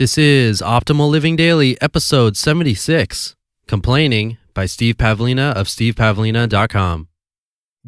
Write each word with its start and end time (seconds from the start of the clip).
This 0.00 0.16
is 0.16 0.62
Optimal 0.62 1.10
Living 1.10 1.36
Daily, 1.36 1.78
episode 1.82 2.34
76 2.34 3.36
Complaining 3.66 4.38
by 4.54 4.64
Steve 4.64 4.96
Pavlina 4.96 5.52
of 5.52 5.66
stevepavlina.com. 5.66 7.08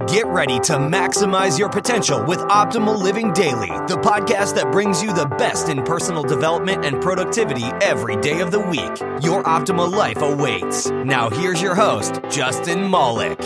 Get 0.09 0.27
ready 0.27 0.61
to 0.61 0.75
maximize 0.75 1.59
your 1.59 1.71
potential 1.71 2.23
with 2.23 2.41
Optimal 2.41 3.03
Living 3.03 3.33
Daily, 3.33 3.71
the 3.89 3.97
podcast 3.97 4.55
that 4.57 4.71
brings 4.71 5.03
you 5.03 5.15
the 5.15 5.25
best 5.25 5.71
in 5.71 5.83
personal 5.85 6.23
development 6.23 6.85
and 6.85 7.01
productivity 7.01 7.65
every 7.81 8.17
day 8.17 8.43
of 8.43 8.51
the 8.51 8.61
week. 8.61 9.01
Your 9.25 9.43
optimal 9.45 9.91
life 9.91 10.21
awaits. 10.21 10.91
Now, 10.91 11.31
here's 11.31 11.63
your 11.63 11.75
host, 11.75 12.21
Justin 12.29 12.91
Malik. 12.91 13.41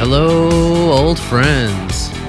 Hello, 0.00 0.90
old 0.90 1.20
friends. 1.20 2.19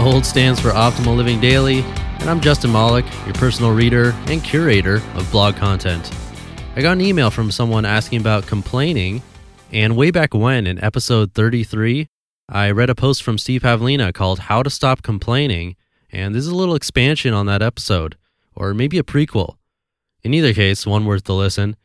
OLD 0.00 0.24
stands 0.24 0.58
for 0.58 0.70
Optimal 0.70 1.14
Living 1.14 1.42
Daily, 1.42 1.80
and 2.20 2.30
I'm 2.30 2.40
Justin 2.40 2.72
Malik, 2.72 3.04
your 3.26 3.34
personal 3.34 3.70
reader 3.70 4.14
and 4.28 4.42
curator 4.42 5.02
of 5.14 5.30
blog 5.30 5.56
content. 5.56 6.10
I 6.74 6.80
got 6.80 6.92
an 6.92 7.02
email 7.02 7.30
from 7.30 7.50
someone 7.50 7.84
asking 7.84 8.22
about 8.22 8.46
complaining, 8.46 9.20
and 9.70 9.98
way 9.98 10.10
back 10.10 10.32
when, 10.32 10.66
in 10.66 10.82
episode 10.82 11.34
33, 11.34 12.08
I 12.48 12.70
read 12.70 12.88
a 12.88 12.94
post 12.94 13.22
from 13.22 13.36
Steve 13.36 13.60
Pavlina 13.60 14.14
called 14.14 14.38
How 14.38 14.62
to 14.62 14.70
Stop 14.70 15.02
Complaining, 15.02 15.76
and 16.10 16.34
this 16.34 16.44
is 16.44 16.48
a 16.50 16.56
little 16.56 16.76
expansion 16.76 17.34
on 17.34 17.44
that 17.44 17.60
episode, 17.60 18.16
or 18.56 18.72
maybe 18.72 18.96
a 18.96 19.02
prequel. 19.02 19.56
In 20.22 20.32
either 20.32 20.54
case, 20.54 20.86
one 20.86 21.04
worth 21.04 21.24
the 21.24 21.34
listen. 21.34 21.76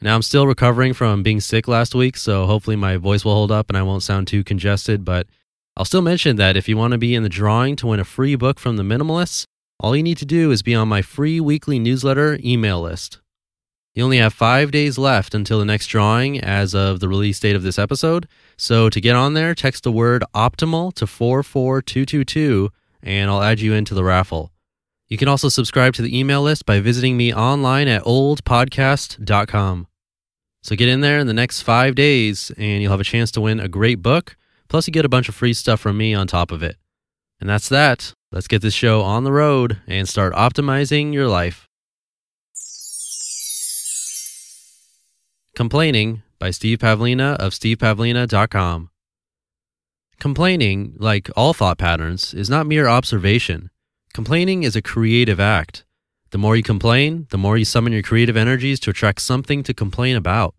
Now, 0.00 0.14
I'm 0.14 0.22
still 0.22 0.46
recovering 0.46 0.94
from 0.94 1.22
being 1.22 1.40
sick 1.40 1.68
last 1.68 1.94
week, 1.94 2.16
so 2.16 2.46
hopefully 2.46 2.76
my 2.76 2.96
voice 2.96 3.26
will 3.26 3.34
hold 3.34 3.52
up 3.52 3.68
and 3.68 3.76
I 3.76 3.82
won't 3.82 4.02
sound 4.02 4.26
too 4.26 4.42
congested, 4.42 5.04
but 5.04 5.26
I'll 5.76 5.84
still 5.84 6.02
mention 6.02 6.36
that 6.36 6.56
if 6.56 6.68
you 6.68 6.76
want 6.76 6.92
to 6.92 6.98
be 6.98 7.14
in 7.14 7.22
the 7.22 7.28
drawing 7.28 7.76
to 7.76 7.86
win 7.86 8.00
a 8.00 8.04
free 8.04 8.34
book 8.34 8.60
from 8.60 8.76
the 8.76 8.82
Minimalists, 8.82 9.44
all 9.80 9.96
you 9.96 10.02
need 10.02 10.18
to 10.18 10.26
do 10.26 10.50
is 10.50 10.62
be 10.62 10.74
on 10.74 10.88
my 10.88 11.00
free 11.00 11.40
weekly 11.40 11.78
newsletter 11.78 12.38
email 12.44 12.82
list. 12.82 13.20
You 13.94 14.04
only 14.04 14.18
have 14.18 14.32
five 14.32 14.70
days 14.70 14.96
left 14.96 15.34
until 15.34 15.58
the 15.58 15.64
next 15.64 15.86
drawing 15.86 16.40
as 16.40 16.74
of 16.74 17.00
the 17.00 17.08
release 17.08 17.40
date 17.40 17.56
of 17.56 17.62
this 17.62 17.78
episode. 17.78 18.26
So 18.56 18.88
to 18.88 19.00
get 19.00 19.16
on 19.16 19.34
there, 19.34 19.54
text 19.54 19.82
the 19.82 19.92
word 19.92 20.24
optimal 20.34 20.94
to 20.94 21.06
44222 21.06 22.70
and 23.02 23.30
I'll 23.30 23.42
add 23.42 23.60
you 23.60 23.74
into 23.74 23.94
the 23.94 24.04
raffle. 24.04 24.52
You 25.08 25.18
can 25.18 25.28
also 25.28 25.48
subscribe 25.50 25.92
to 25.94 26.02
the 26.02 26.18
email 26.18 26.42
list 26.42 26.64
by 26.64 26.80
visiting 26.80 27.16
me 27.16 27.34
online 27.34 27.88
at 27.88 28.02
oldpodcast.com. 28.04 29.86
So 30.62 30.76
get 30.76 30.88
in 30.88 31.00
there 31.00 31.18
in 31.18 31.26
the 31.26 31.34
next 31.34 31.62
five 31.62 31.94
days 31.94 32.50
and 32.56 32.80
you'll 32.80 32.92
have 32.92 33.00
a 33.00 33.04
chance 33.04 33.30
to 33.32 33.40
win 33.40 33.60
a 33.60 33.68
great 33.68 34.00
book. 34.00 34.36
Plus, 34.72 34.86
you 34.86 34.90
get 34.90 35.04
a 35.04 35.10
bunch 35.10 35.28
of 35.28 35.34
free 35.34 35.52
stuff 35.52 35.80
from 35.80 35.98
me 35.98 36.14
on 36.14 36.26
top 36.26 36.50
of 36.50 36.62
it. 36.62 36.78
And 37.38 37.46
that's 37.46 37.68
that. 37.68 38.14
Let's 38.32 38.48
get 38.48 38.62
this 38.62 38.72
show 38.72 39.02
on 39.02 39.22
the 39.22 39.30
road 39.30 39.82
and 39.86 40.08
start 40.08 40.32
optimizing 40.32 41.12
your 41.12 41.28
life. 41.28 41.68
Complaining 45.54 46.22
by 46.38 46.52
Steve 46.52 46.78
Pavlina 46.78 47.36
of 47.36 47.52
stevepavlina.com. 47.52 48.88
Complaining, 50.18 50.94
like 50.96 51.28
all 51.36 51.52
thought 51.52 51.76
patterns, 51.76 52.32
is 52.32 52.48
not 52.48 52.66
mere 52.66 52.88
observation. 52.88 53.68
Complaining 54.14 54.62
is 54.62 54.74
a 54.74 54.80
creative 54.80 55.38
act. 55.38 55.84
The 56.30 56.38
more 56.38 56.56
you 56.56 56.62
complain, 56.62 57.26
the 57.28 57.36
more 57.36 57.58
you 57.58 57.66
summon 57.66 57.92
your 57.92 58.02
creative 58.02 58.38
energies 58.38 58.80
to 58.80 58.90
attract 58.90 59.20
something 59.20 59.62
to 59.64 59.74
complain 59.74 60.16
about. 60.16 60.54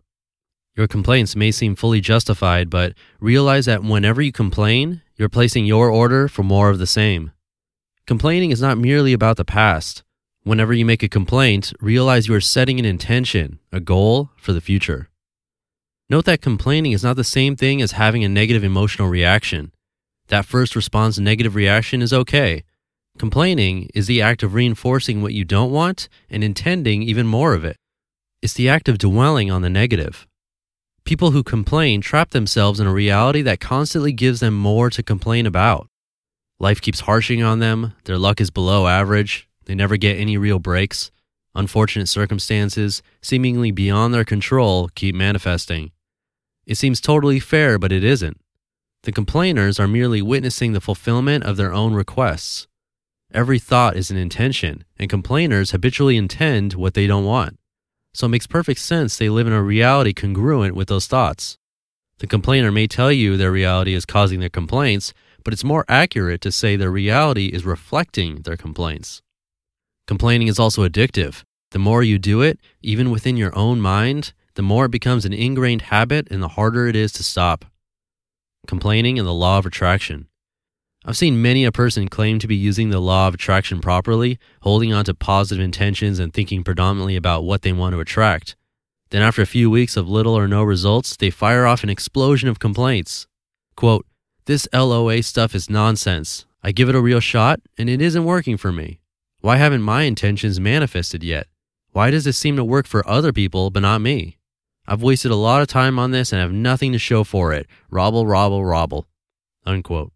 Your 0.76 0.88
complaints 0.88 1.36
may 1.36 1.52
seem 1.52 1.76
fully 1.76 2.00
justified, 2.00 2.68
but 2.68 2.94
realize 3.20 3.66
that 3.66 3.84
whenever 3.84 4.20
you 4.20 4.32
complain, 4.32 5.02
you're 5.16 5.28
placing 5.28 5.66
your 5.66 5.88
order 5.88 6.26
for 6.26 6.42
more 6.42 6.68
of 6.68 6.78
the 6.78 6.86
same. 6.86 7.30
Complaining 8.06 8.50
is 8.50 8.60
not 8.60 8.76
merely 8.76 9.12
about 9.12 9.36
the 9.36 9.44
past. 9.44 10.02
Whenever 10.42 10.74
you 10.74 10.84
make 10.84 11.02
a 11.02 11.08
complaint, 11.08 11.72
realize 11.80 12.26
you 12.26 12.34
are 12.34 12.40
setting 12.40 12.80
an 12.80 12.84
intention, 12.84 13.60
a 13.70 13.78
goal 13.78 14.30
for 14.36 14.52
the 14.52 14.60
future. 14.60 15.08
Note 16.10 16.24
that 16.26 16.42
complaining 16.42 16.92
is 16.92 17.04
not 17.04 17.16
the 17.16 17.24
same 17.24 17.54
thing 17.56 17.80
as 17.80 17.92
having 17.92 18.24
a 18.24 18.28
negative 18.28 18.64
emotional 18.64 19.08
reaction. 19.08 19.72
That 20.28 20.44
first 20.44 20.74
response 20.74 21.18
negative 21.18 21.54
reaction 21.54 22.02
is 22.02 22.12
okay. 22.12 22.64
Complaining 23.16 23.88
is 23.94 24.08
the 24.08 24.20
act 24.20 24.42
of 24.42 24.54
reinforcing 24.54 25.22
what 25.22 25.32
you 25.32 25.44
don't 25.44 25.70
want 25.70 26.08
and 26.28 26.42
intending 26.42 27.02
even 27.04 27.26
more 27.26 27.54
of 27.54 27.64
it. 27.64 27.76
It's 28.42 28.54
the 28.54 28.68
act 28.68 28.88
of 28.88 28.98
dwelling 28.98 29.50
on 29.50 29.62
the 29.62 29.70
negative. 29.70 30.26
People 31.04 31.32
who 31.32 31.42
complain 31.42 32.00
trap 32.00 32.30
themselves 32.30 32.80
in 32.80 32.86
a 32.86 32.92
reality 32.92 33.42
that 33.42 33.60
constantly 33.60 34.10
gives 34.10 34.40
them 34.40 34.54
more 34.54 34.88
to 34.88 35.02
complain 35.02 35.44
about. 35.44 35.86
Life 36.58 36.80
keeps 36.80 37.00
harshing 37.00 37.42
on 37.42 37.58
them, 37.58 37.92
their 38.04 38.16
luck 38.16 38.40
is 38.40 38.50
below 38.50 38.86
average, 38.86 39.46
they 39.66 39.74
never 39.74 39.98
get 39.98 40.18
any 40.18 40.38
real 40.38 40.58
breaks. 40.58 41.10
Unfortunate 41.54 42.08
circumstances, 42.08 43.02
seemingly 43.20 43.70
beyond 43.70 44.14
their 44.14 44.24
control, 44.24 44.88
keep 44.94 45.14
manifesting. 45.14 45.92
It 46.66 46.76
seems 46.76 47.02
totally 47.02 47.38
fair, 47.38 47.78
but 47.78 47.92
it 47.92 48.02
isn't. 48.02 48.40
The 49.02 49.12
complainers 49.12 49.78
are 49.78 49.86
merely 49.86 50.22
witnessing 50.22 50.72
the 50.72 50.80
fulfillment 50.80 51.44
of 51.44 51.58
their 51.58 51.74
own 51.74 51.92
requests. 51.92 52.66
Every 53.30 53.58
thought 53.58 53.96
is 53.96 54.10
an 54.10 54.16
intention, 54.16 54.84
and 54.98 55.10
complainers 55.10 55.72
habitually 55.72 56.16
intend 56.16 56.72
what 56.72 56.94
they 56.94 57.06
don't 57.06 57.26
want. 57.26 57.58
So 58.14 58.26
it 58.26 58.30
makes 58.30 58.46
perfect 58.46 58.80
sense 58.80 59.16
they 59.16 59.28
live 59.28 59.46
in 59.46 59.52
a 59.52 59.62
reality 59.62 60.12
congruent 60.12 60.74
with 60.74 60.88
those 60.88 61.06
thoughts. 61.06 61.58
The 62.18 62.28
complainer 62.28 62.70
may 62.70 62.86
tell 62.86 63.10
you 63.10 63.36
their 63.36 63.50
reality 63.50 63.92
is 63.92 64.06
causing 64.06 64.38
their 64.40 64.48
complaints, 64.48 65.12
but 65.44 65.52
it's 65.52 65.64
more 65.64 65.84
accurate 65.88 66.40
to 66.42 66.52
say 66.52 66.76
their 66.76 66.90
reality 66.90 67.48
is 67.48 67.64
reflecting 67.64 68.42
their 68.42 68.56
complaints. 68.56 69.20
Complaining 70.06 70.48
is 70.48 70.58
also 70.58 70.88
addictive. 70.88 71.42
The 71.72 71.78
more 71.80 72.02
you 72.04 72.18
do 72.18 72.40
it, 72.40 72.60
even 72.82 73.10
within 73.10 73.36
your 73.36 73.56
own 73.58 73.80
mind, 73.80 74.32
the 74.54 74.62
more 74.62 74.84
it 74.84 74.92
becomes 74.92 75.24
an 75.24 75.32
ingrained 75.32 75.82
habit 75.82 76.28
and 76.30 76.40
the 76.40 76.48
harder 76.48 76.86
it 76.86 76.94
is 76.94 77.12
to 77.14 77.24
stop. 77.24 77.64
Complaining 78.68 79.18
and 79.18 79.26
the 79.26 79.34
law 79.34 79.58
of 79.58 79.66
attraction. 79.66 80.28
I've 81.06 81.18
seen 81.18 81.42
many 81.42 81.66
a 81.66 81.72
person 81.72 82.08
claim 82.08 82.38
to 82.38 82.46
be 82.46 82.56
using 82.56 82.88
the 82.88 82.98
law 82.98 83.28
of 83.28 83.34
attraction 83.34 83.80
properly, 83.80 84.38
holding 84.62 84.94
on 84.94 85.04
to 85.04 85.12
positive 85.12 85.62
intentions 85.62 86.18
and 86.18 86.32
thinking 86.32 86.64
predominantly 86.64 87.14
about 87.14 87.44
what 87.44 87.60
they 87.60 87.72
want 87.72 87.92
to 87.92 88.00
attract. 88.00 88.56
Then, 89.10 89.20
after 89.20 89.42
a 89.42 89.46
few 89.46 89.70
weeks 89.70 89.98
of 89.98 90.08
little 90.08 90.34
or 90.34 90.48
no 90.48 90.62
results, 90.62 91.14
they 91.14 91.28
fire 91.28 91.66
off 91.66 91.82
an 91.82 91.90
explosion 91.90 92.48
of 92.48 92.58
complaints. 92.58 93.26
Quote, 93.76 94.06
This 94.46 94.66
LOA 94.72 95.22
stuff 95.22 95.54
is 95.54 95.68
nonsense. 95.68 96.46
I 96.62 96.72
give 96.72 96.88
it 96.88 96.94
a 96.94 97.02
real 97.02 97.20
shot, 97.20 97.60
and 97.76 97.90
it 97.90 98.00
isn't 98.00 98.24
working 98.24 98.56
for 98.56 98.72
me. 98.72 99.00
Why 99.42 99.58
haven't 99.58 99.82
my 99.82 100.04
intentions 100.04 100.58
manifested 100.58 101.22
yet? 101.22 101.48
Why 101.92 102.10
does 102.10 102.24
this 102.24 102.38
seem 102.38 102.56
to 102.56 102.64
work 102.64 102.86
for 102.86 103.06
other 103.06 103.30
people 103.30 103.68
but 103.68 103.80
not 103.80 104.00
me? 104.00 104.38
I've 104.86 105.02
wasted 105.02 105.30
a 105.30 105.36
lot 105.36 105.60
of 105.60 105.68
time 105.68 105.98
on 105.98 106.12
this 106.12 106.32
and 106.32 106.40
have 106.40 106.50
nothing 106.50 106.92
to 106.92 106.98
show 106.98 107.24
for 107.24 107.52
it. 107.52 107.66
Robble, 107.90 108.26
robble, 108.26 108.64
robble. 108.64 109.06
Unquote. 109.66 110.13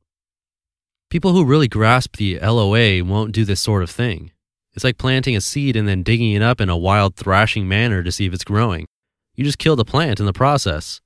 People 1.11 1.33
who 1.33 1.43
really 1.43 1.69
grasp 1.69 2.17
the 2.17 2.39
LOA 2.39 3.03
won't 3.03 3.33
do 3.33 3.47
this 3.47 3.61
sort 3.61 3.83
of 3.83 3.89
thing. 3.89 4.31
It's 4.75 4.85
like 4.85 4.99
planting 4.99 5.35
a 5.35 5.41
seed 5.41 5.75
and 5.75 5.89
then 5.89 6.03
digging 6.03 6.33
it 6.33 6.43
up 6.43 6.61
in 6.61 6.69
a 6.69 6.77
wild, 6.77 7.17
thrashing 7.17 7.67
manner 7.67 8.03
to 8.03 8.13
see 8.13 8.27
if 8.27 8.35
it's 8.35 8.45
growing. 8.45 8.87
You 9.35 9.43
just 9.43 9.57
kill 9.57 9.75
the 9.75 9.87
plant 9.87 10.21
in 10.21 10.27
the 10.27 10.35
process. 10.35 11.01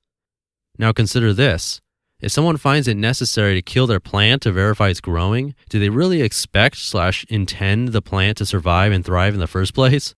Now 0.77 0.91
consider 0.91 1.31
this 1.31 1.79
If 2.19 2.33
someone 2.33 2.57
finds 2.57 2.89
it 2.89 2.97
necessary 2.97 3.53
to 3.53 3.61
kill 3.61 3.87
their 3.87 4.01
plant 4.01 4.41
to 4.41 4.51
verify 4.51 4.89
it's 4.89 4.99
growing, 4.99 5.55
do 5.69 5.79
they 5.79 5.89
really 5.89 6.21
expect 6.21 6.79
slash 6.79 7.25
intend 7.29 7.89
the 7.89 8.01
plant 8.01 8.37
to 8.39 8.45
survive 8.45 8.91
and 8.91 9.05
thrive 9.05 9.33
in 9.33 9.39
the 9.39 9.47
first 9.47 9.73
place? 9.73 10.13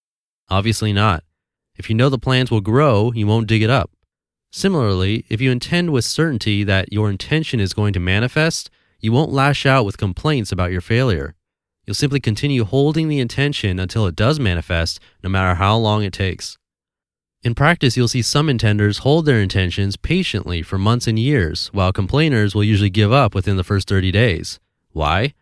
Obviously 0.49 0.93
not. 0.93 1.23
If 1.77 1.89
you 1.91 1.95
know 1.95 2.09
the 2.09 2.17
plant 2.17 2.49
will 2.49 2.61
grow, 2.61 3.11
you 3.13 3.27
won't 3.27 3.47
dig 3.47 3.61
it 3.61 3.69
up. 3.69 3.91
Similarly, 4.51 5.25
if 5.29 5.41
you 5.41 5.51
intend 5.51 5.91
with 5.91 6.05
certainty 6.05 6.63
that 6.63 6.91
your 6.91 7.11
intention 7.11 7.59
is 7.59 7.73
going 7.73 7.93
to 7.93 7.99
manifest, 7.99 8.71
you 8.99 9.11
won't 9.11 9.31
lash 9.31 9.65
out 9.65 9.85
with 9.85 9.97
complaints 9.97 10.51
about 10.51 10.71
your 10.71 10.81
failure. 10.81 11.35
You'll 11.85 11.93
simply 11.93 12.19
continue 12.19 12.65
holding 12.65 13.07
the 13.07 13.19
intention 13.19 13.79
until 13.79 14.07
it 14.07 14.15
does 14.15 14.39
manifest, 14.39 14.99
no 15.23 15.29
matter 15.29 15.55
how 15.55 15.77
long 15.77 16.03
it 16.03 16.13
takes. 16.13 16.57
In 17.43 17.53
practice, 17.53 17.95
you'll 17.95 18.07
see 18.07 18.23
some 18.23 18.47
intenders 18.47 18.99
hold 18.99 19.27
their 19.27 19.39
intentions 19.39 19.97
patiently 19.97 20.63
for 20.63 20.79
months 20.79 21.05
and 21.05 21.19
years, 21.19 21.67
while 21.73 21.93
complainers 21.93 22.55
will 22.55 22.63
usually 22.63 22.89
give 22.89 23.11
up 23.11 23.35
within 23.35 23.55
the 23.55 23.63
first 23.63 23.87
30 23.87 24.11
days. 24.11 24.59
Why? 24.93 25.35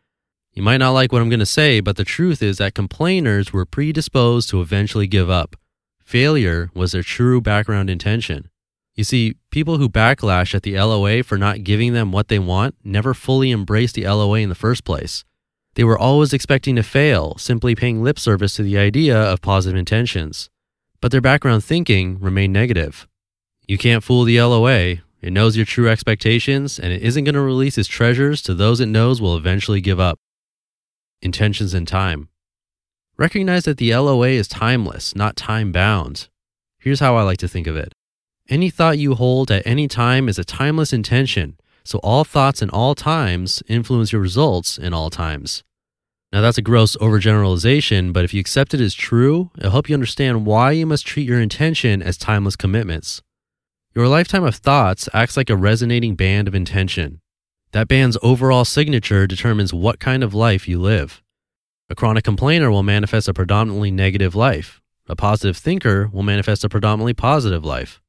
You 0.54 0.64
might 0.64 0.78
not 0.78 0.92
like 0.92 1.14
what 1.14 1.22
I'm 1.22 1.30
going 1.30 1.40
to 1.40 1.46
say, 1.46 1.80
but 1.80 1.96
the 1.96 2.04
truth 2.04 2.44
is 2.44 2.58
that 2.58 2.76
complainers 2.76 3.54
were 3.54 3.66
predisposed 3.66 4.50
to 4.50 4.60
eventually 4.60 5.08
give 5.08 5.30
up. 5.30 5.56
Failure 6.04 6.70
was 6.76 6.92
their 6.92 7.04
true 7.04 7.40
background 7.40 7.90
intention. 7.90 8.50
You 8.96 9.04
see, 9.04 9.36
people 9.50 9.78
who 9.78 9.90
backlash 9.90 10.54
at 10.54 10.64
the 10.64 10.78
LOA 10.78 11.24
for 11.24 11.38
not 11.38 11.64
giving 11.64 11.94
them 11.94 12.12
what 12.12 12.28
they 12.28 12.40
want 12.40 12.76
never 12.84 13.14
fully 13.14 13.52
embraced 13.52 13.96
the 13.96 14.08
LOA 14.08 14.40
in 14.40 14.50
the 14.50 14.56
first 14.56 14.84
place. 14.84 15.24
They 15.76 15.84
were 15.84 15.98
always 15.98 16.34
expecting 16.34 16.76
to 16.76 16.84
fail, 16.84 17.36
simply 17.38 17.74
paying 17.74 18.04
lip 18.04 18.20
service 18.20 18.56
to 18.56 18.64
the 18.64 18.78
idea 18.78 19.20
of 19.20 19.42
positive 19.42 19.78
intentions 19.78 20.50
but 21.04 21.12
their 21.12 21.20
background 21.20 21.66
thinking 21.66 22.18
remained 22.22 22.54
negative. 22.54 23.10
You 23.68 23.78
can't 23.78 24.06
fool 24.06 24.24
the 24.24 24.40
LOA. 24.40 25.02
It 25.22 25.34
knows 25.34 25.58
your 25.58 25.66
true 25.66 25.90
expectations 25.90 26.80
and 26.80 26.94
it 26.94 27.02
isn't 27.02 27.26
going 27.26 27.36
to 27.36 27.42
release 27.42 27.78
its 27.78 27.90
treasures 27.90 28.42
to 28.44 28.54
those 28.54 28.80
it 28.80 28.86
knows 28.86 29.20
will 29.20 29.36
eventually 29.36 29.82
give 29.82 30.00
up. 30.00 30.18
Intentions 31.22 31.74
and 31.74 31.86
time. 31.86 32.30
Recognize 33.18 33.66
that 33.66 33.80
the 33.80 33.94
LOA 33.94 34.30
is 34.30 34.48
timeless, 34.48 35.14
not 35.14 35.36
time 35.36 35.74
bound. 35.74 36.30
Here's 36.78 37.02
how 37.02 37.18
I 37.18 37.24
like 37.24 37.40
to 37.40 37.50
think 37.50 37.68
of 37.68 37.76
it 37.76 37.92
any 38.50 38.70
thought 38.70 38.98
you 38.98 39.16
hold 39.16 39.50
at 39.52 39.66
any 39.66 39.88
time 39.88 40.28
is 40.28 40.38
a 40.38 40.44
timeless 40.44 40.92
intention, 40.92 41.58
so 41.86 42.00
all 42.00 42.26
thoughts 42.26 42.62
in 42.62 42.70
all 42.70 42.94
times 42.94 43.64
influence 43.68 44.12
your 44.12 44.22
results 44.22 44.78
in 44.78 44.94
all 44.94 45.10
times. 45.10 45.64
Now, 46.34 46.42
that's 46.42 46.58
a 46.58 46.64
gross 46.64 46.98
overgeneralization, 46.98 48.12
but 48.12 48.26
if 48.26 48.34
you 48.34 48.42
accept 48.42 48.74
it 48.74 48.82
as 48.82 48.96
true, 48.96 49.52
it'll 49.58 49.72
help 49.72 49.88
you 49.88 49.94
understand 49.94 50.46
why 50.46 50.72
you 50.72 50.86
must 50.86 51.06
treat 51.06 51.28
your 51.28 51.40
intention 51.40 52.02
as 52.02 52.18
timeless 52.18 52.56
commitments. 52.56 53.22
Your 53.96 54.08
lifetime 54.08 54.44
of 54.44 54.56
thoughts 54.56 55.08
acts 55.14 55.38
like 55.38 55.50
a 55.50 55.56
resonating 55.56 56.16
band 56.16 56.48
of 56.48 56.56
intention. 56.56 57.22
That 57.72 57.88
band's 57.88 58.18
overall 58.22 58.66
signature 58.66 59.26
determines 59.26 59.74
what 59.74 60.00
kind 60.00 60.24
of 60.24 60.34
life 60.34 60.68
you 60.68 60.82
live. 60.82 61.22
A 61.90 61.96
chronic 61.96 62.24
complainer 62.24 62.72
will 62.72 62.84
manifest 62.84 63.28
a 63.28 63.34
predominantly 63.34 63.92
negative 63.92 64.36
life. 64.36 64.82
A 65.08 65.16
positive 65.16 65.56
thinker 65.56 66.10
will 66.12 66.24
manifest 66.24 66.64
a 66.64 66.70
predominantly 66.70 67.14
positive 67.14 67.64
life. 67.64 68.02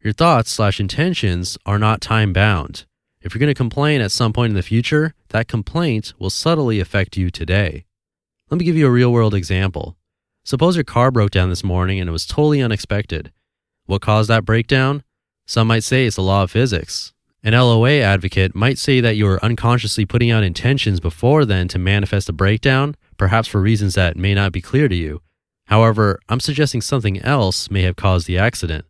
Your 0.00 0.12
thoughts 0.12 0.52
slash 0.52 0.78
intentions 0.78 1.58
are 1.66 1.78
not 1.78 2.00
time 2.00 2.32
bound. 2.32 2.84
If 3.20 3.34
you're 3.34 3.40
going 3.40 3.48
to 3.48 3.54
complain 3.54 4.00
at 4.00 4.12
some 4.12 4.32
point 4.32 4.50
in 4.50 4.54
the 4.54 4.62
future, 4.62 5.12
that 5.30 5.48
complaint 5.48 6.14
will 6.20 6.30
subtly 6.30 6.78
affect 6.78 7.16
you 7.16 7.30
today. 7.30 7.84
Let 8.48 8.58
me 8.58 8.64
give 8.64 8.76
you 8.76 8.86
a 8.86 8.92
real 8.92 9.12
world 9.12 9.34
example. 9.34 9.96
Suppose 10.44 10.76
your 10.76 10.84
car 10.84 11.10
broke 11.10 11.32
down 11.32 11.48
this 11.48 11.64
morning 11.64 11.98
and 11.98 12.08
it 12.08 12.12
was 12.12 12.26
totally 12.26 12.62
unexpected. 12.62 13.32
What 13.86 14.00
caused 14.00 14.30
that 14.30 14.44
breakdown? 14.44 15.02
Some 15.46 15.66
might 15.66 15.82
say 15.82 16.06
it's 16.06 16.14
the 16.14 16.22
law 16.22 16.44
of 16.44 16.52
physics. 16.52 17.12
An 17.42 17.54
LOA 17.54 18.00
advocate 18.00 18.54
might 18.54 18.78
say 18.78 19.00
that 19.00 19.16
you 19.16 19.24
were 19.24 19.44
unconsciously 19.44 20.06
putting 20.06 20.30
out 20.30 20.44
intentions 20.44 21.00
before 21.00 21.44
then 21.44 21.66
to 21.68 21.78
manifest 21.78 22.28
a 22.28 22.32
breakdown, 22.32 22.94
perhaps 23.16 23.48
for 23.48 23.60
reasons 23.60 23.94
that 23.94 24.16
may 24.16 24.32
not 24.32 24.52
be 24.52 24.60
clear 24.60 24.86
to 24.86 24.94
you. 24.94 25.22
However, 25.66 26.20
I'm 26.28 26.40
suggesting 26.40 26.82
something 26.82 27.18
else 27.20 27.68
may 27.68 27.82
have 27.82 27.96
caused 27.96 28.28
the 28.28 28.38
accident. 28.38 28.84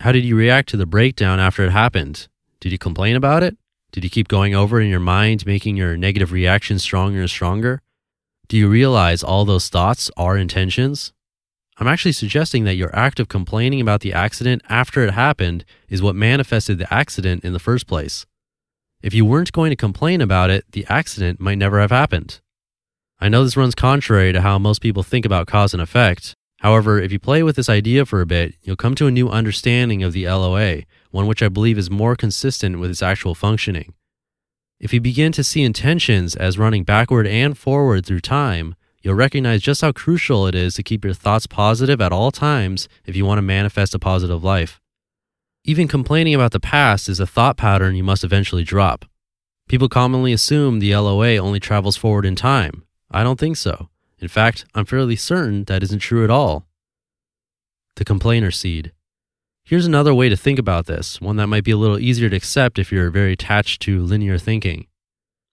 How 0.00 0.12
did 0.12 0.24
you 0.24 0.36
react 0.36 0.68
to 0.70 0.76
the 0.76 0.86
breakdown 0.86 1.40
after 1.40 1.64
it 1.64 1.70
happened? 1.70 2.28
Did 2.60 2.72
you 2.72 2.78
complain 2.78 3.16
about 3.16 3.42
it? 3.42 3.56
Did 3.92 4.04
you 4.04 4.10
keep 4.10 4.28
going 4.28 4.54
over 4.54 4.80
in 4.80 4.90
your 4.90 5.00
mind, 5.00 5.46
making 5.46 5.76
your 5.76 5.96
negative 5.96 6.32
reaction 6.32 6.78
stronger 6.78 7.20
and 7.20 7.30
stronger? 7.30 7.80
Do 8.48 8.58
you 8.58 8.68
realize 8.68 9.22
all 9.22 9.44
those 9.44 9.68
thoughts 9.68 10.10
are 10.16 10.36
intentions? 10.36 11.12
I'm 11.78 11.88
actually 11.88 12.12
suggesting 12.12 12.64
that 12.64 12.76
your 12.76 12.94
act 12.94 13.18
of 13.18 13.28
complaining 13.28 13.80
about 13.80 14.00
the 14.00 14.12
accident 14.12 14.62
after 14.68 15.02
it 15.02 15.12
happened 15.12 15.64
is 15.88 16.02
what 16.02 16.14
manifested 16.14 16.78
the 16.78 16.92
accident 16.92 17.44
in 17.44 17.52
the 17.52 17.58
first 17.58 17.86
place. 17.86 18.26
If 19.02 19.14
you 19.14 19.24
weren't 19.24 19.52
going 19.52 19.70
to 19.70 19.76
complain 19.76 20.20
about 20.20 20.50
it, 20.50 20.64
the 20.72 20.86
accident 20.88 21.40
might 21.40 21.58
never 21.58 21.80
have 21.80 21.90
happened. 21.90 22.40
I 23.20 23.28
know 23.28 23.42
this 23.42 23.56
runs 23.56 23.74
contrary 23.74 24.32
to 24.32 24.40
how 24.40 24.58
most 24.58 24.82
people 24.82 25.02
think 25.02 25.24
about 25.24 25.46
cause 25.46 25.72
and 25.72 25.82
effect. 25.82 26.34
However, 26.64 26.98
if 26.98 27.12
you 27.12 27.18
play 27.18 27.42
with 27.42 27.56
this 27.56 27.68
idea 27.68 28.06
for 28.06 28.22
a 28.22 28.26
bit, 28.26 28.54
you'll 28.62 28.74
come 28.74 28.94
to 28.94 29.06
a 29.06 29.10
new 29.10 29.28
understanding 29.28 30.02
of 30.02 30.14
the 30.14 30.26
LOA, 30.26 30.84
one 31.10 31.26
which 31.26 31.42
I 31.42 31.50
believe 31.50 31.76
is 31.76 31.90
more 31.90 32.16
consistent 32.16 32.78
with 32.78 32.88
its 32.88 33.02
actual 33.02 33.34
functioning. 33.34 33.92
If 34.80 34.94
you 34.94 34.98
begin 35.02 35.30
to 35.32 35.44
see 35.44 35.62
intentions 35.62 36.34
as 36.34 36.56
running 36.56 36.82
backward 36.82 37.26
and 37.26 37.56
forward 37.56 38.06
through 38.06 38.20
time, 38.20 38.76
you'll 39.02 39.14
recognize 39.14 39.60
just 39.60 39.82
how 39.82 39.92
crucial 39.92 40.46
it 40.46 40.54
is 40.54 40.72
to 40.76 40.82
keep 40.82 41.04
your 41.04 41.12
thoughts 41.12 41.46
positive 41.46 42.00
at 42.00 42.12
all 42.12 42.30
times 42.30 42.88
if 43.04 43.14
you 43.14 43.26
want 43.26 43.36
to 43.36 43.42
manifest 43.42 43.94
a 43.94 43.98
positive 43.98 44.42
life. 44.42 44.80
Even 45.64 45.86
complaining 45.86 46.34
about 46.34 46.52
the 46.52 46.60
past 46.60 47.10
is 47.10 47.20
a 47.20 47.26
thought 47.26 47.58
pattern 47.58 47.94
you 47.94 48.02
must 48.02 48.24
eventually 48.24 48.64
drop. 48.64 49.04
People 49.68 49.90
commonly 49.90 50.32
assume 50.32 50.78
the 50.78 50.96
LOA 50.96 51.36
only 51.36 51.60
travels 51.60 51.98
forward 51.98 52.24
in 52.24 52.34
time. 52.34 52.84
I 53.10 53.22
don't 53.22 53.38
think 53.38 53.58
so. 53.58 53.90
In 54.18 54.28
fact, 54.28 54.64
I'm 54.74 54.84
fairly 54.84 55.16
certain 55.16 55.64
that 55.64 55.82
isn't 55.82 55.98
true 55.98 56.24
at 56.24 56.30
all. 56.30 56.66
The 57.96 58.04
complainer 58.04 58.50
seed. 58.50 58.92
Here's 59.64 59.86
another 59.86 60.14
way 60.14 60.28
to 60.28 60.36
think 60.36 60.58
about 60.58 60.86
this, 60.86 61.20
one 61.20 61.36
that 61.36 61.46
might 61.46 61.64
be 61.64 61.70
a 61.70 61.76
little 61.76 61.98
easier 61.98 62.28
to 62.28 62.36
accept 62.36 62.78
if 62.78 62.92
you're 62.92 63.10
very 63.10 63.32
attached 63.32 63.80
to 63.82 64.02
linear 64.02 64.36
thinking. 64.36 64.86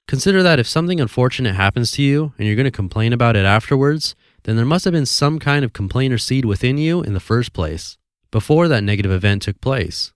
Consider 0.07 0.43
that 0.43 0.59
if 0.59 0.67
something 0.67 0.99
unfortunate 0.99 1.55
happens 1.55 1.91
to 1.91 2.01
you 2.01 2.33
and 2.37 2.45
you're 2.45 2.57
going 2.57 2.65
to 2.65 2.71
complain 2.71 3.13
about 3.13 3.37
it 3.37 3.45
afterwards, 3.45 4.15
then 4.43 4.57
there 4.57 4.65
must 4.65 4.83
have 4.83 4.93
been 4.93 5.05
some 5.05 5.39
kind 5.39 5.63
of 5.63 5.71
complainer 5.71 6.17
seed 6.17 6.43
within 6.43 6.77
you 6.77 7.01
in 7.01 7.13
the 7.13 7.19
first 7.19 7.53
place, 7.53 7.97
before 8.31 8.67
that 8.67 8.83
negative 8.83 9.11
event 9.11 9.43
took 9.43 9.61
place. 9.61 10.11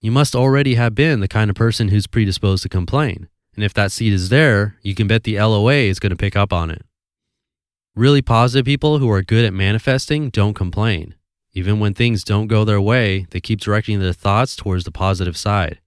You 0.00 0.12
must 0.12 0.36
already 0.36 0.76
have 0.76 0.94
been 0.94 1.18
the 1.18 1.26
kind 1.26 1.50
of 1.50 1.56
person 1.56 1.88
who's 1.88 2.06
predisposed 2.06 2.62
to 2.62 2.68
complain, 2.68 3.28
and 3.56 3.64
if 3.64 3.74
that 3.74 3.90
seed 3.90 4.12
is 4.12 4.28
there, 4.28 4.76
you 4.82 4.94
can 4.94 5.08
bet 5.08 5.24
the 5.24 5.40
LOA 5.40 5.72
is 5.72 5.98
going 5.98 6.10
to 6.10 6.16
pick 6.16 6.36
up 6.36 6.52
on 6.52 6.70
it. 6.70 6.82
Really 7.98 8.22
positive 8.22 8.64
people 8.64 8.98
who 8.98 9.10
are 9.10 9.22
good 9.22 9.44
at 9.44 9.52
manifesting 9.52 10.30
don't 10.30 10.54
complain. 10.54 11.16
Even 11.52 11.80
when 11.80 11.94
things 11.94 12.22
don't 12.22 12.46
go 12.46 12.64
their 12.64 12.80
way, 12.80 13.26
they 13.30 13.40
keep 13.40 13.58
directing 13.58 13.98
their 13.98 14.12
thoughts 14.12 14.54
towards 14.54 14.84
the 14.84 14.92
positive 14.92 15.36
side. 15.36 15.80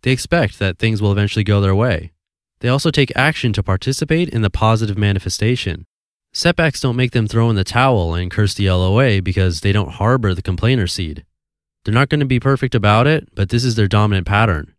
They 0.00 0.12
expect 0.12 0.58
that 0.60 0.78
things 0.78 1.02
will 1.02 1.12
eventually 1.12 1.44
go 1.44 1.60
their 1.60 1.74
way. 1.74 2.12
They 2.60 2.70
also 2.70 2.90
take 2.90 3.14
action 3.14 3.52
to 3.52 3.62
participate 3.62 4.30
in 4.30 4.40
the 4.40 4.48
positive 4.48 4.96
manifestation. 4.96 5.84
Setbacks 6.32 6.80
don't 6.80 6.96
make 6.96 7.12
them 7.12 7.28
throw 7.28 7.50
in 7.50 7.56
the 7.56 7.64
towel 7.64 8.14
and 8.14 8.30
curse 8.30 8.54
the 8.54 8.70
LOA 8.70 9.20
because 9.20 9.60
they 9.60 9.70
don't 9.70 9.90
harbor 9.90 10.32
the 10.32 10.40
complainer 10.40 10.86
seed. 10.86 11.26
They're 11.84 11.92
not 11.92 12.08
going 12.08 12.20
to 12.20 12.24
be 12.24 12.40
perfect 12.40 12.74
about 12.74 13.06
it, 13.06 13.28
but 13.34 13.50
this 13.50 13.62
is 13.62 13.74
their 13.74 13.88
dominant 13.88 14.26
pattern. 14.26 14.72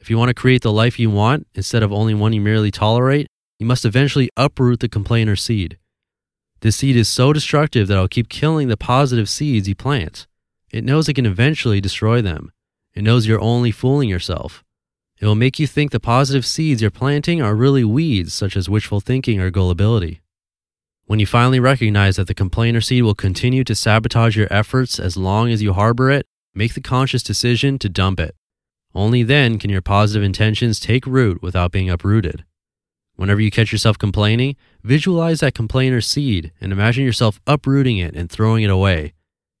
If 0.00 0.10
you 0.10 0.18
want 0.18 0.30
to 0.30 0.34
create 0.34 0.62
the 0.62 0.72
life 0.72 0.98
you 0.98 1.08
want 1.08 1.46
instead 1.54 1.84
of 1.84 1.92
only 1.92 2.14
one 2.14 2.32
you 2.32 2.40
merely 2.40 2.72
tolerate, 2.72 3.28
you 3.60 3.66
must 3.66 3.84
eventually 3.84 4.28
uproot 4.36 4.80
the 4.80 4.88
complainer 4.88 5.36
seed. 5.36 5.78
This 6.62 6.76
seed 6.76 6.94
is 6.94 7.08
so 7.08 7.32
destructive 7.32 7.88
that 7.88 7.94
it'll 7.94 8.06
keep 8.06 8.28
killing 8.28 8.68
the 8.68 8.76
positive 8.76 9.28
seeds 9.28 9.68
you 9.68 9.74
plant. 9.74 10.28
It 10.70 10.84
knows 10.84 11.08
it 11.08 11.14
can 11.14 11.26
eventually 11.26 11.80
destroy 11.80 12.22
them. 12.22 12.52
It 12.94 13.02
knows 13.02 13.26
you're 13.26 13.40
only 13.40 13.72
fooling 13.72 14.08
yourself. 14.08 14.62
It 15.20 15.26
will 15.26 15.34
make 15.34 15.58
you 15.58 15.66
think 15.66 15.90
the 15.90 15.98
positive 15.98 16.46
seeds 16.46 16.80
you're 16.80 16.92
planting 16.92 17.42
are 17.42 17.56
really 17.56 17.82
weeds, 17.82 18.32
such 18.32 18.56
as 18.56 18.68
wishful 18.68 19.00
thinking 19.00 19.40
or 19.40 19.50
gullibility. 19.50 20.20
When 21.06 21.18
you 21.18 21.26
finally 21.26 21.58
recognize 21.58 22.14
that 22.14 22.28
the 22.28 22.34
complainer 22.34 22.80
seed 22.80 23.02
will 23.02 23.16
continue 23.16 23.64
to 23.64 23.74
sabotage 23.74 24.36
your 24.36 24.48
efforts 24.48 25.00
as 25.00 25.16
long 25.16 25.50
as 25.50 25.62
you 25.62 25.72
harbor 25.72 26.12
it, 26.12 26.26
make 26.54 26.74
the 26.74 26.80
conscious 26.80 27.24
decision 27.24 27.76
to 27.80 27.88
dump 27.88 28.20
it. 28.20 28.36
Only 28.94 29.24
then 29.24 29.58
can 29.58 29.68
your 29.68 29.82
positive 29.82 30.22
intentions 30.22 30.78
take 30.78 31.06
root 31.06 31.42
without 31.42 31.72
being 31.72 31.90
uprooted. 31.90 32.44
Whenever 33.16 33.40
you 33.40 33.50
catch 33.50 33.72
yourself 33.72 33.98
complaining, 33.98 34.56
visualize 34.82 35.40
that 35.40 35.54
complainer 35.54 36.00
seed 36.00 36.52
and 36.60 36.72
imagine 36.72 37.04
yourself 37.04 37.40
uprooting 37.46 37.98
it 37.98 38.14
and 38.14 38.30
throwing 38.30 38.62
it 38.62 38.70
away. 38.70 39.12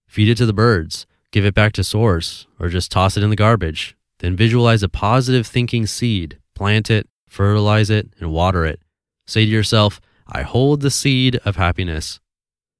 Feed 0.08 0.28
it 0.28 0.36
to 0.36 0.46
the 0.46 0.52
birds, 0.52 1.06
give 1.30 1.44
it 1.44 1.54
back 1.54 1.72
to 1.74 1.84
source, 1.84 2.46
or 2.58 2.68
just 2.68 2.90
toss 2.90 3.16
it 3.16 3.22
in 3.22 3.30
the 3.30 3.36
garbage. 3.36 3.96
Then 4.18 4.36
visualize 4.36 4.82
a 4.82 4.88
positive 4.88 5.46
thinking 5.46 5.86
seed, 5.86 6.38
plant 6.54 6.90
it, 6.90 7.08
fertilize 7.28 7.90
it, 7.90 8.08
and 8.20 8.32
water 8.32 8.64
it. 8.64 8.80
Say 9.26 9.44
to 9.44 9.50
yourself, 9.50 10.00
I 10.26 10.42
hold 10.42 10.80
the 10.80 10.90
seed 10.90 11.40
of 11.44 11.56
happiness. 11.56 12.20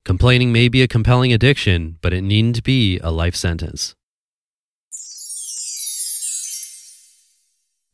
Complaining 0.04 0.52
may 0.52 0.68
be 0.68 0.82
a 0.82 0.88
compelling 0.88 1.32
addiction, 1.32 1.98
but 2.00 2.12
it 2.12 2.22
needn't 2.22 2.64
be 2.64 2.98
a 2.98 3.10
life 3.10 3.36
sentence. 3.36 3.94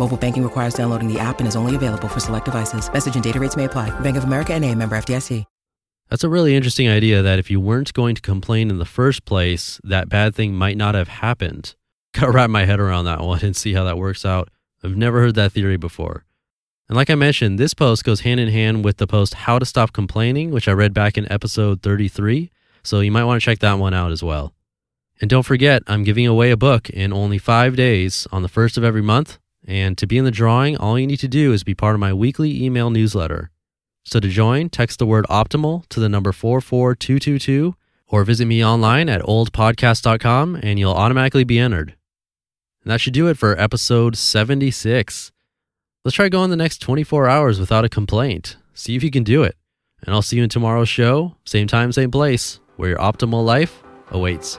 Mobile 0.00 0.16
banking 0.16 0.42
requires 0.42 0.74
downloading 0.74 1.12
the 1.12 1.20
app 1.20 1.40
and 1.40 1.46
is 1.46 1.54
only 1.54 1.76
available 1.76 2.08
for 2.08 2.20
select 2.20 2.46
devices. 2.46 2.90
Message 2.90 3.14
and 3.14 3.22
data 3.22 3.38
rates 3.38 3.54
may 3.54 3.66
apply. 3.66 3.90
Bank 4.00 4.16
of 4.16 4.24
America 4.24 4.54
and 4.54 4.64
a 4.64 4.74
member 4.74 4.96
FDIC. 4.96 5.44
That's 6.08 6.24
a 6.24 6.28
really 6.28 6.56
interesting 6.56 6.88
idea 6.88 7.22
that 7.22 7.38
if 7.38 7.52
you 7.52 7.60
weren't 7.60 7.92
going 7.92 8.16
to 8.16 8.20
complain 8.20 8.68
in 8.68 8.78
the 8.78 8.84
first 8.84 9.24
place, 9.24 9.78
that 9.84 10.08
bad 10.08 10.34
thing 10.34 10.54
might 10.54 10.76
not 10.76 10.96
have 10.96 11.06
happened. 11.06 11.76
Gotta 12.14 12.32
wrap 12.32 12.50
my 12.50 12.64
head 12.64 12.80
around 12.80 13.04
that 13.04 13.20
one 13.20 13.44
and 13.44 13.54
see 13.54 13.74
how 13.74 13.84
that 13.84 13.96
works 13.96 14.24
out. 14.24 14.48
I've 14.82 14.96
never 14.96 15.20
heard 15.20 15.36
that 15.36 15.52
theory 15.52 15.76
before. 15.76 16.24
And 16.88 16.96
like 16.96 17.10
I 17.10 17.14
mentioned, 17.14 17.60
this 17.60 17.74
post 17.74 18.02
goes 18.02 18.22
hand 18.22 18.40
in 18.40 18.48
hand 18.48 18.84
with 18.84 18.96
the 18.96 19.06
post 19.06 19.34
How 19.34 19.60
to 19.60 19.64
Stop 19.64 19.92
Complaining, 19.92 20.50
which 20.50 20.66
I 20.66 20.72
read 20.72 20.92
back 20.92 21.16
in 21.16 21.30
episode 21.30 21.82
33. 21.82 22.50
So 22.82 22.98
you 22.98 23.12
might 23.12 23.24
want 23.24 23.40
to 23.40 23.44
check 23.44 23.60
that 23.60 23.78
one 23.78 23.94
out 23.94 24.10
as 24.10 24.22
well. 24.22 24.52
And 25.20 25.30
don't 25.30 25.44
forget, 25.44 25.84
I'm 25.86 26.02
giving 26.02 26.26
away 26.26 26.50
a 26.50 26.56
book 26.56 26.90
in 26.90 27.12
only 27.12 27.38
five 27.38 27.76
days 27.76 28.26
on 28.32 28.42
the 28.42 28.48
first 28.48 28.76
of 28.76 28.82
every 28.82 29.02
month. 29.02 29.38
And 29.66 29.96
to 29.98 30.06
be 30.06 30.18
in 30.18 30.24
the 30.24 30.30
drawing, 30.30 30.76
all 30.76 30.98
you 30.98 31.06
need 31.06 31.20
to 31.20 31.28
do 31.28 31.52
is 31.52 31.64
be 31.64 31.74
part 31.74 31.94
of 31.94 32.00
my 32.00 32.12
weekly 32.12 32.62
email 32.64 32.90
newsletter. 32.90 33.50
So 34.04 34.18
to 34.20 34.28
join, 34.28 34.70
text 34.70 34.98
the 34.98 35.06
word 35.06 35.26
optimal 35.28 35.86
to 35.90 36.00
the 36.00 36.08
number 36.08 36.32
44222 36.32 37.74
or 38.08 38.24
visit 38.24 38.46
me 38.46 38.64
online 38.64 39.08
at 39.08 39.22
oldpodcast.com 39.22 40.60
and 40.62 40.78
you'll 40.78 40.92
automatically 40.92 41.44
be 41.44 41.58
entered. 41.58 41.94
And 42.82 42.90
that 42.90 43.00
should 43.00 43.12
do 43.12 43.28
it 43.28 43.36
for 43.36 43.58
episode 43.60 44.16
76. 44.16 45.32
Let's 46.04 46.16
try 46.16 46.28
going 46.30 46.50
the 46.50 46.56
next 46.56 46.78
24 46.78 47.28
hours 47.28 47.60
without 47.60 47.84
a 47.84 47.90
complaint. 47.90 48.56
See 48.72 48.96
if 48.96 49.04
you 49.04 49.10
can 49.10 49.22
do 49.22 49.42
it. 49.42 49.56
And 50.02 50.14
I'll 50.14 50.22
see 50.22 50.38
you 50.38 50.42
in 50.42 50.48
tomorrow's 50.48 50.88
show, 50.88 51.36
same 51.44 51.66
time, 51.66 51.92
same 51.92 52.10
place, 52.10 52.58
where 52.76 52.88
your 52.88 52.98
optimal 52.98 53.44
life 53.44 53.82
awaits. 54.10 54.58